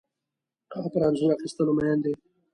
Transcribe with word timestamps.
هغه 0.73 0.89
پر 0.93 1.01
انځور 1.07 1.31
اخیستلو 1.33 1.71
مین 1.77 1.97
ده 2.03 2.11